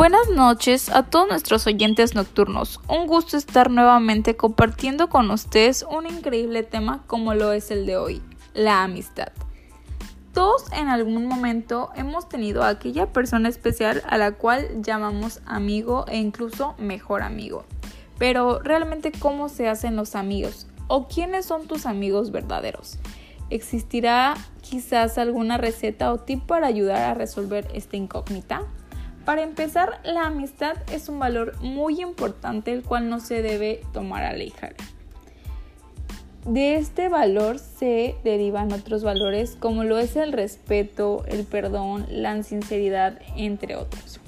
Buenas 0.00 0.30
noches 0.30 0.88
a 0.88 1.02
todos 1.02 1.28
nuestros 1.28 1.66
oyentes 1.66 2.14
nocturnos. 2.14 2.80
Un 2.88 3.06
gusto 3.06 3.36
estar 3.36 3.70
nuevamente 3.70 4.34
compartiendo 4.34 5.10
con 5.10 5.30
ustedes 5.30 5.84
un 5.90 6.06
increíble 6.06 6.62
tema 6.62 7.04
como 7.06 7.34
lo 7.34 7.52
es 7.52 7.70
el 7.70 7.84
de 7.84 7.98
hoy, 7.98 8.22
la 8.54 8.82
amistad. 8.82 9.28
Todos 10.32 10.72
en 10.72 10.88
algún 10.88 11.26
momento 11.26 11.90
hemos 11.96 12.30
tenido 12.30 12.62
a 12.62 12.70
aquella 12.70 13.12
persona 13.12 13.50
especial 13.50 14.02
a 14.08 14.16
la 14.16 14.32
cual 14.32 14.80
llamamos 14.80 15.42
amigo 15.44 16.06
e 16.08 16.16
incluso 16.16 16.74
mejor 16.78 17.20
amigo. 17.20 17.66
Pero 18.18 18.58
realmente 18.60 19.12
¿cómo 19.12 19.50
se 19.50 19.68
hacen 19.68 19.96
los 19.96 20.14
amigos? 20.14 20.66
¿O 20.86 21.08
quiénes 21.08 21.44
son 21.44 21.66
tus 21.66 21.84
amigos 21.84 22.30
verdaderos? 22.30 22.98
¿Existirá 23.50 24.34
quizás 24.62 25.18
alguna 25.18 25.58
receta 25.58 26.10
o 26.10 26.20
tip 26.20 26.46
para 26.46 26.68
ayudar 26.68 27.02
a 27.02 27.12
resolver 27.12 27.68
esta 27.74 27.98
incógnita? 27.98 28.62
Para 29.30 29.42
empezar, 29.42 30.00
la 30.02 30.26
amistad 30.26 30.76
es 30.92 31.08
un 31.08 31.20
valor 31.20 31.54
muy 31.60 32.02
importante 32.02 32.72
el 32.72 32.82
cual 32.82 33.08
no 33.08 33.20
se 33.20 33.42
debe 33.42 33.80
tomar 33.92 34.24
a 34.24 34.32
ligera. 34.32 34.74
De 36.44 36.74
este 36.74 37.08
valor 37.08 37.60
se 37.60 38.16
derivan 38.24 38.72
otros 38.72 39.04
valores 39.04 39.54
como 39.54 39.84
lo 39.84 39.98
es 40.00 40.16
el 40.16 40.32
respeto, 40.32 41.22
el 41.28 41.44
perdón, 41.44 42.06
la 42.10 42.42
sinceridad, 42.42 43.20
entre 43.36 43.76
otros. 43.76 44.18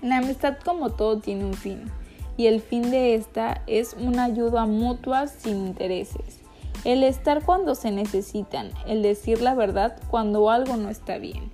La 0.00 0.18
amistad 0.18 0.58
como 0.64 0.90
todo 0.90 1.18
tiene 1.18 1.44
un 1.44 1.54
fin 1.54 1.90
y 2.36 2.46
el 2.46 2.60
fin 2.60 2.92
de 2.92 3.16
esta 3.16 3.62
es 3.66 3.96
una 3.98 4.26
ayuda 4.26 4.64
mutua 4.64 5.26
sin 5.26 5.56
intereses. 5.66 6.38
El 6.84 7.02
estar 7.02 7.42
cuando 7.44 7.74
se 7.74 7.90
necesitan, 7.90 8.70
el 8.86 9.02
decir 9.02 9.42
la 9.42 9.56
verdad 9.56 10.00
cuando 10.08 10.50
algo 10.50 10.76
no 10.76 10.88
está 10.88 11.18
bien 11.18 11.50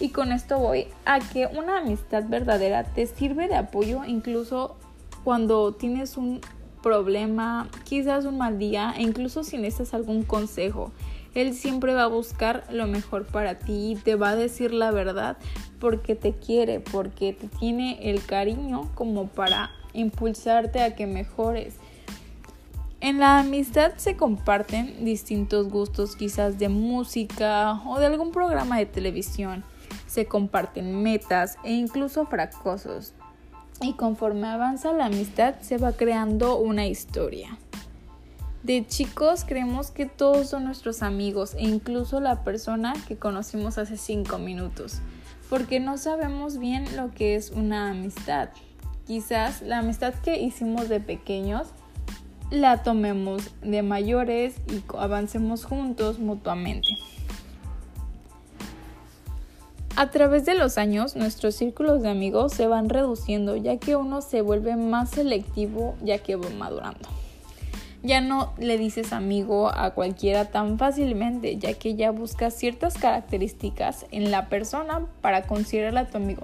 y 0.00 0.08
con 0.10 0.32
esto 0.32 0.58
voy 0.58 0.88
a 1.04 1.20
que 1.20 1.46
una 1.46 1.78
amistad 1.78 2.24
verdadera 2.28 2.84
te 2.84 3.06
sirve 3.06 3.48
de 3.48 3.56
apoyo 3.56 4.04
incluso 4.04 4.76
cuando 5.22 5.72
tienes 5.72 6.16
un 6.16 6.40
problema, 6.82 7.68
quizás 7.84 8.26
un 8.26 8.36
mal 8.36 8.58
día 8.58 8.94
e 8.96 9.02
incluso 9.02 9.42
si 9.42 9.56
necesitas 9.56 9.94
algún 9.94 10.22
consejo. 10.22 10.92
Él 11.34 11.54
siempre 11.54 11.94
va 11.94 12.04
a 12.04 12.08
buscar 12.08 12.64
lo 12.70 12.86
mejor 12.86 13.26
para 13.26 13.58
ti 13.58 13.92
y 13.92 13.96
te 13.96 14.14
va 14.14 14.30
a 14.30 14.36
decir 14.36 14.72
la 14.72 14.90
verdad 14.90 15.36
porque 15.80 16.14
te 16.14 16.32
quiere, 16.32 16.80
porque 16.80 17.32
te 17.32 17.48
tiene 17.48 18.10
el 18.10 18.24
cariño 18.24 18.90
como 18.94 19.28
para 19.28 19.70
impulsarte 19.94 20.82
a 20.82 20.94
que 20.94 21.06
mejores. 21.06 21.76
En 23.00 23.18
la 23.18 23.38
amistad 23.38 23.94
se 23.96 24.16
comparten 24.16 25.04
distintos 25.04 25.68
gustos 25.68 26.16
quizás 26.16 26.58
de 26.58 26.68
música 26.68 27.80
o 27.86 27.98
de 27.98 28.06
algún 28.06 28.30
programa 28.30 28.78
de 28.78 28.86
televisión 28.86 29.64
se 30.14 30.26
comparten 30.26 31.02
metas 31.02 31.58
e 31.64 31.72
incluso 31.72 32.24
fracasos. 32.24 33.14
Y 33.80 33.94
conforme 33.94 34.46
avanza 34.46 34.92
la 34.92 35.06
amistad 35.06 35.56
se 35.60 35.76
va 35.76 35.90
creando 35.90 36.56
una 36.56 36.86
historia. 36.86 37.58
De 38.62 38.86
chicos 38.86 39.44
creemos 39.44 39.90
que 39.90 40.06
todos 40.06 40.50
son 40.50 40.66
nuestros 40.66 41.02
amigos 41.02 41.54
e 41.54 41.64
incluso 41.64 42.20
la 42.20 42.44
persona 42.44 42.94
que 43.08 43.16
conocimos 43.16 43.76
hace 43.76 43.96
cinco 43.96 44.38
minutos, 44.38 45.00
porque 45.50 45.80
no 45.80 45.98
sabemos 45.98 46.58
bien 46.58 46.96
lo 46.96 47.10
que 47.10 47.34
es 47.34 47.50
una 47.50 47.90
amistad. 47.90 48.50
Quizás 49.08 49.62
la 49.62 49.80
amistad 49.80 50.14
que 50.14 50.40
hicimos 50.40 50.88
de 50.88 51.00
pequeños 51.00 51.66
la 52.50 52.84
tomemos 52.84 53.50
de 53.62 53.82
mayores 53.82 54.54
y 54.68 54.80
avancemos 54.96 55.64
juntos 55.64 56.20
mutuamente. 56.20 56.88
A 59.96 60.10
través 60.10 60.44
de 60.44 60.56
los 60.56 60.76
años, 60.76 61.14
nuestros 61.14 61.54
círculos 61.54 62.02
de 62.02 62.08
amigos 62.08 62.52
se 62.52 62.66
van 62.66 62.88
reduciendo 62.88 63.54
ya 63.54 63.76
que 63.76 63.94
uno 63.94 64.22
se 64.22 64.40
vuelve 64.40 64.74
más 64.74 65.10
selectivo 65.10 65.94
ya 66.02 66.18
que 66.18 66.34
va 66.34 66.50
madurando. 66.50 67.08
Ya 68.02 68.20
no 68.20 68.52
le 68.58 68.76
dices 68.76 69.12
amigo 69.12 69.68
a 69.68 69.90
cualquiera 69.90 70.46
tan 70.46 70.78
fácilmente 70.78 71.58
ya 71.58 71.74
que 71.74 71.94
ya 71.94 72.10
buscas 72.10 72.54
ciertas 72.54 72.98
características 72.98 74.06
en 74.10 74.32
la 74.32 74.48
persona 74.48 75.06
para 75.20 75.46
considerarla 75.46 76.06
tu 76.06 76.16
amigo. 76.16 76.42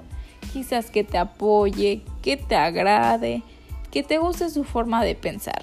Quizás 0.53 0.93
que 0.93 1.03
te 1.03 1.19
apoye, 1.19 2.03
que 2.23 2.37
te 2.37 2.55
agrade, 2.55 3.43
que 3.91 4.05
te 4.05 4.19
guste 4.19 4.49
su 4.49 4.63
forma 4.63 5.03
de 5.03 5.17
pensar. 5.17 5.61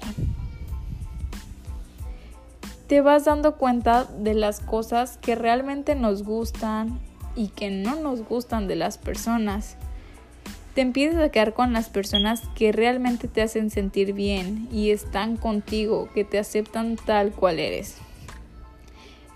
Te 2.86 3.00
vas 3.00 3.24
dando 3.24 3.56
cuenta 3.56 4.04
de 4.04 4.34
las 4.34 4.60
cosas 4.60 5.16
que 5.16 5.34
realmente 5.34 5.94
nos 5.94 6.22
gustan 6.22 7.00
y 7.38 7.48
que 7.48 7.70
no 7.70 7.94
nos 7.94 8.22
gustan 8.24 8.66
de 8.66 8.74
las 8.74 8.98
personas. 8.98 9.76
Te 10.74 10.80
empiezas 10.80 11.22
a 11.22 11.30
quedar 11.30 11.54
con 11.54 11.72
las 11.72 11.88
personas 11.88 12.42
que 12.56 12.72
realmente 12.72 13.28
te 13.28 13.42
hacen 13.42 13.70
sentir 13.70 14.12
bien 14.12 14.68
y 14.72 14.90
están 14.90 15.36
contigo, 15.36 16.08
que 16.12 16.24
te 16.24 16.38
aceptan 16.40 16.96
tal 16.96 17.30
cual 17.30 17.60
eres. 17.60 17.98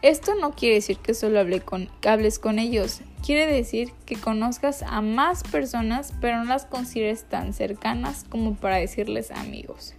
Esto 0.03 0.35
no 0.35 0.51
quiere 0.51 0.75
decir 0.75 0.99
que 0.99 1.15
solo 1.15 1.39
hables 1.39 2.39
con 2.41 2.59
ellos, 2.59 3.03
quiere 3.25 3.47
decir 3.47 3.93
que 4.05 4.17
conozcas 4.17 4.83
a 4.83 5.01
más 5.01 5.45
personas 5.45 6.13
pero 6.21 6.39
no 6.39 6.45
las 6.45 6.67
consideres 6.67 7.23
tan 7.29 7.53
cercanas 7.53 8.27
como 8.29 8.57
para 8.57 8.77
decirles 8.79 9.31
amigos. 9.31 9.95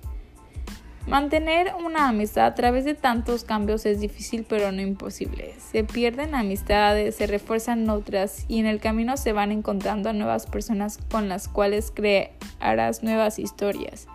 Mantener 1.08 1.74
una 1.86 2.08
amistad 2.08 2.46
a 2.46 2.56
través 2.56 2.86
de 2.86 2.94
tantos 2.94 3.44
cambios 3.44 3.86
es 3.86 4.00
difícil 4.00 4.46
pero 4.48 4.72
no 4.72 4.82
imposible. 4.82 5.54
Se 5.72 5.84
pierden 5.84 6.34
amistades, 6.34 7.16
se 7.16 7.28
refuerzan 7.28 7.90
otras 7.90 8.46
y 8.48 8.60
en 8.60 8.68
el 8.68 8.80
camino 8.80 9.18
se 9.18 9.34
van 9.34 9.52
encontrando 9.52 10.14
nuevas 10.14 10.46
personas 10.46 10.98
con 11.12 11.28
las 11.28 11.50
cuales 11.50 11.92
crearás 11.94 13.04
nuevas 13.04 13.38
historias. 13.38 14.08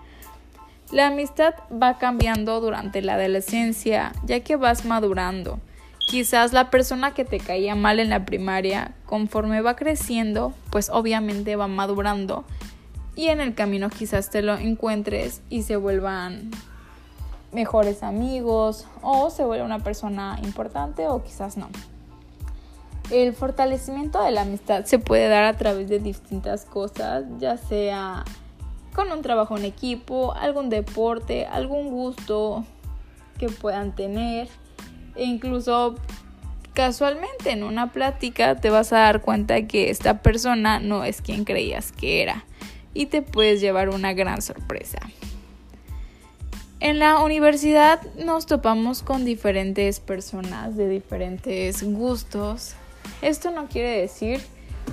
La 0.90 1.08
amistad 1.08 1.54
va 1.70 1.98
cambiando 1.98 2.58
durante 2.62 3.02
la 3.02 3.14
adolescencia 3.14 4.12
ya 4.24 4.40
que 4.40 4.56
vas 4.56 4.86
madurando. 4.86 5.60
Quizás 6.08 6.54
la 6.54 6.70
persona 6.70 7.12
que 7.12 7.26
te 7.26 7.38
caía 7.38 7.74
mal 7.74 8.00
en 8.00 8.08
la 8.08 8.24
primaria, 8.24 8.94
conforme 9.04 9.60
va 9.60 9.76
creciendo, 9.76 10.54
pues 10.70 10.88
obviamente 10.88 11.54
va 11.54 11.68
madurando 11.68 12.46
y 13.14 13.28
en 13.28 13.42
el 13.42 13.54
camino 13.54 13.90
quizás 13.90 14.30
te 14.30 14.40
lo 14.40 14.56
encuentres 14.56 15.42
y 15.50 15.64
se 15.64 15.76
vuelvan 15.76 16.50
mejores 17.52 18.02
amigos 18.02 18.86
o 19.02 19.30
se 19.30 19.44
vuelve 19.44 19.64
una 19.64 19.78
persona 19.78 20.38
importante 20.42 21.06
o 21.08 21.22
quizás 21.22 21.56
no. 21.56 21.68
El 23.10 23.32
fortalecimiento 23.32 24.22
de 24.22 24.32
la 24.32 24.42
amistad 24.42 24.84
se 24.84 24.98
puede 24.98 25.28
dar 25.28 25.44
a 25.44 25.56
través 25.56 25.88
de 25.88 25.98
distintas 25.98 26.66
cosas, 26.66 27.24
ya 27.38 27.56
sea 27.56 28.24
con 28.94 29.10
un 29.12 29.22
trabajo 29.22 29.56
en 29.56 29.64
equipo, 29.64 30.34
algún 30.34 30.68
deporte, 30.68 31.46
algún 31.46 31.90
gusto 31.90 32.64
que 33.38 33.48
puedan 33.48 33.94
tener 33.94 34.48
e 35.14 35.24
incluso 35.24 35.94
casualmente 36.74 37.50
en 37.50 37.64
una 37.64 37.92
plática 37.92 38.56
te 38.56 38.70
vas 38.70 38.92
a 38.92 38.98
dar 38.98 39.22
cuenta 39.22 39.66
que 39.66 39.90
esta 39.90 40.22
persona 40.22 40.80
no 40.80 41.04
es 41.04 41.22
quien 41.22 41.44
creías 41.44 41.92
que 41.92 42.22
era 42.22 42.44
y 42.94 43.06
te 43.06 43.22
puedes 43.22 43.60
llevar 43.60 43.88
una 43.88 44.12
gran 44.12 44.42
sorpresa. 44.42 44.98
En 46.80 47.00
la 47.00 47.18
universidad 47.18 48.00
nos 48.24 48.46
topamos 48.46 49.02
con 49.02 49.24
diferentes 49.24 49.98
personas 49.98 50.76
de 50.76 50.88
diferentes 50.88 51.82
gustos. 51.82 52.74
Esto 53.20 53.50
no 53.50 53.66
quiere 53.66 54.00
decir 54.00 54.40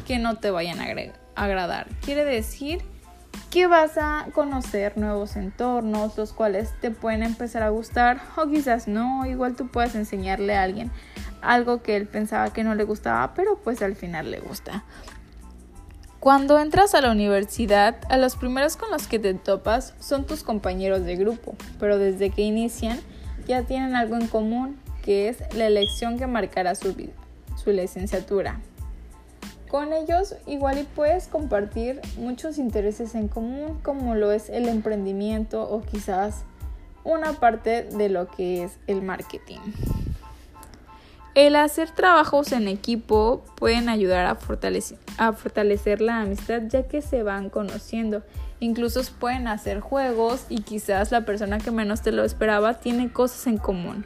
que 0.08 0.18
no 0.18 0.38
te 0.38 0.50
vayan 0.50 0.80
a 0.80 1.14
agradar. 1.36 1.88
Quiere 2.02 2.26
decir 2.26 2.82
que 3.52 3.68
vas 3.68 4.00
a 4.00 4.26
conocer 4.34 4.98
nuevos 4.98 5.36
entornos, 5.36 6.18
los 6.18 6.34
cuales 6.34 6.74
te 6.82 6.90
pueden 6.90 7.22
empezar 7.22 7.62
a 7.62 7.70
gustar 7.70 8.20
o 8.36 8.48
quizás 8.48 8.88
no. 8.88 9.28
Igual 9.28 9.56
tú 9.56 9.68
puedes 9.68 9.94
enseñarle 9.94 10.56
a 10.56 10.64
alguien 10.64 10.90
algo 11.44 11.84
que 11.84 11.96
él 11.96 12.08
pensaba 12.08 12.52
que 12.52 12.64
no 12.64 12.74
le 12.74 12.84
gustaba, 12.84 13.36
pero 13.36 13.58
pues 13.64 13.84
al 13.84 13.96
final 13.96 14.32
le 14.32 14.40
gusta. 14.40 14.84
Cuando 16.26 16.58
entras 16.58 16.96
a 16.96 17.02
la 17.02 17.12
universidad, 17.12 17.98
a 18.10 18.18
los 18.18 18.36
primeros 18.36 18.78
con 18.78 18.90
los 18.90 19.06
que 19.06 19.20
te 19.20 19.36
topas 19.36 19.94
son 20.00 20.26
tus 20.26 20.42
compañeros 20.42 21.06
de 21.06 21.18
grupo, 21.18 21.54
pero 21.80 22.00
desde 22.00 22.32
que 22.32 22.42
inician 22.42 23.00
ya 23.48 23.62
tienen 23.62 23.96
algo 23.96 24.16
en 24.16 24.26
común, 24.26 24.80
que 25.04 25.30
es 25.30 25.38
la 25.56 25.68
elección 25.68 26.18
que 26.18 26.26
marcará 26.26 26.74
su, 26.74 26.96
su 27.64 27.70
licenciatura. 27.70 28.60
Con 29.70 29.94
ellos 29.94 30.34
igual 30.48 30.80
y 30.80 30.84
puedes 30.86 31.28
compartir 31.28 32.02
muchos 32.18 32.58
intereses 32.58 33.14
en 33.14 33.28
común, 33.28 33.80
como 33.84 34.16
lo 34.16 34.32
es 34.32 34.50
el 34.50 34.68
emprendimiento 34.68 35.62
o 35.70 35.84
quizás 35.84 36.44
una 37.04 37.34
parte 37.34 37.84
de 37.84 38.10
lo 38.10 38.30
que 38.30 38.64
es 38.64 38.80
el 38.88 39.04
marketing. 39.04 39.60
El 41.36 41.58
hacer 41.58 41.92
trabajos 41.92 42.54
en 42.54 42.70
equipo 42.70 43.44
pueden 43.58 43.90
ayudar 43.90 44.26
a 44.26 44.36
fortalecer, 44.36 46.00
la 46.00 46.22
amistad 46.22 46.62
ya 46.70 46.88
que 46.88 47.02
se 47.02 47.24
van 47.24 47.50
conociendo. 47.50 48.24
Incluso 48.62 49.02
pueden 49.20 49.50
hacer 49.50 49.82
juegos 49.82 50.46
y 50.48 50.62
quizás 50.62 51.12
la 51.12 51.26
persona 51.26 51.58
que 51.58 51.72
menos 51.72 52.02
te 52.02 52.14
lo 52.14 52.24
esperaba 52.24 52.76
tiene 52.76 53.12
cosas 53.12 53.48
en 53.48 53.58
común. 53.58 54.06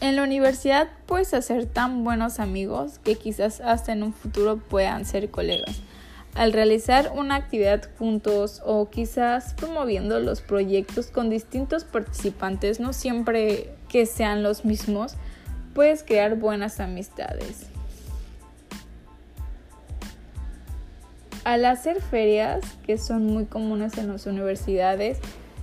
En 0.00 0.16
la 0.16 0.22
universidad 0.22 0.88
puedes 1.04 1.34
hacer 1.34 1.66
tan 1.66 2.04
buenos 2.04 2.40
amigos 2.40 2.98
que 3.00 3.16
quizás 3.16 3.60
hasta 3.60 3.92
en 3.92 4.02
un 4.02 4.14
futuro 4.14 4.56
puedan 4.56 5.04
ser 5.04 5.30
colegas. 5.30 5.82
Al 6.34 6.52
realizar 6.52 7.10
una 7.14 7.34
actividad 7.34 7.88
juntos 7.98 8.62
o 8.64 8.90
quizás 8.90 9.54
promoviendo 9.54 10.20
los 10.20 10.40
proyectos 10.40 11.08
con 11.08 11.30
distintos 11.30 11.84
participantes, 11.84 12.78
no 12.78 12.92
siempre 12.92 13.74
que 13.88 14.06
sean 14.06 14.42
los 14.42 14.64
mismos, 14.64 15.16
puedes 15.74 16.02
crear 16.02 16.36
buenas 16.36 16.80
amistades. 16.80 17.66
Al 21.44 21.64
hacer 21.64 22.02
ferias, 22.02 22.60
que 22.84 22.98
son 22.98 23.26
muy 23.26 23.46
comunes 23.46 23.96
en 23.96 24.08
las 24.12 24.26
universidades, 24.26 25.18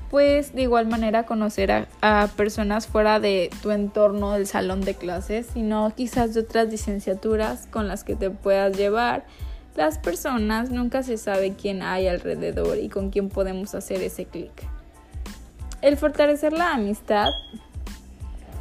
puedes 0.10 0.54
de 0.56 0.64
igual 0.64 0.88
manera 0.88 1.26
conocer 1.26 1.88
a, 2.02 2.30
personas 2.36 2.88
fuera 2.88 3.20
de 3.20 3.50
tu 3.62 3.72
entorno 3.72 4.32
del 4.32 4.48
salón 4.48 4.82
de 4.82 4.96
clases, 4.96 5.48
sino 5.54 5.94
quizás 5.96 6.34
de 6.34 6.40
otras 6.40 6.70
licenciaturas 6.70 7.68
con 7.70 7.88
las 7.88 8.04
que 8.04 8.16
te 8.16 8.30
puedas 8.30 8.78
llevar. 8.78 9.26
Las 9.76 9.98
personas 9.98 10.70
nunca 10.70 11.04
se 11.04 11.18
sabe 11.18 11.54
quién 11.54 11.82
hay 11.82 12.08
alrededor 12.08 12.78
y 12.78 12.88
con 12.88 13.10
quién 13.10 13.30
podemos 13.30 13.76
hacer 13.76 14.02
ese 14.02 14.26
clic. 14.26 14.52
El 15.82 15.98
fortalecer 15.98 16.54
la 16.54 16.74
amistad 16.74 17.28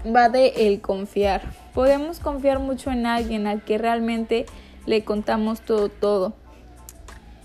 va 0.05 0.29
de 0.29 0.69
el 0.69 0.81
confiar. 0.81 1.43
Podemos 1.73 2.19
confiar 2.19 2.59
mucho 2.59 2.91
en 2.91 3.07
alguien 3.07 3.47
al 3.47 3.63
que 3.63 3.79
realmente 3.79 4.47
le 4.87 5.05
contamos 5.05 5.61
todo 5.61 5.89
todo 5.89 6.35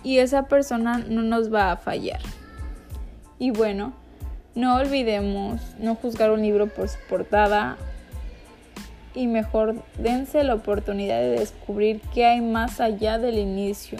y 0.03 0.17
esa 0.17 0.47
persona 0.47 1.03
no 1.07 1.21
nos 1.21 1.53
va 1.53 1.71
a 1.71 1.77
fallar. 1.77 2.21
Y 3.37 3.51
bueno, 3.51 3.93
no 4.55 4.75
olvidemos 4.77 5.61
no 5.77 5.95
juzgar 5.95 6.31
un 6.31 6.41
libro 6.41 6.67
por 6.67 6.89
su 6.89 6.97
portada 7.07 7.77
y 9.13 9.27
mejor 9.27 9.83
dense 9.97 10.43
la 10.43 10.55
oportunidad 10.55 11.19
de 11.19 11.39
descubrir 11.39 12.01
qué 12.13 12.25
hay 12.25 12.41
más 12.41 12.79
allá 12.79 13.17
del 13.17 13.37
inicio. 13.37 13.97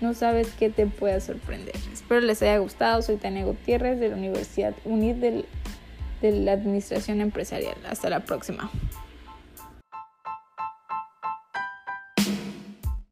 No 0.00 0.14
sabes 0.14 0.52
qué 0.58 0.70
te 0.70 0.86
pueda 0.86 1.20
sorprender. 1.20 1.74
Espero 1.92 2.20
les 2.20 2.42
haya 2.42 2.58
gustado. 2.58 3.00
Soy 3.02 3.16
Tania 3.16 3.44
Gutiérrez 3.44 3.98
de 4.00 4.08
la 4.08 4.16
Universidad 4.16 4.74
UNID 4.84 5.44
de 6.20 6.32
la 6.32 6.52
Administración 6.52 7.20
Empresarial. 7.20 7.76
Hasta 7.88 8.10
la 8.10 8.20
próxima. 8.20 8.70